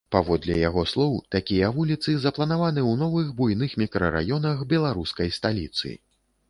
[0.13, 5.97] Паводле яго слоў, такія вуліцы запланаваны ў новых буйных мікрараёнах беларускай сталіцы.